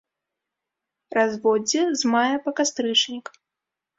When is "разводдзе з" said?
1.17-2.13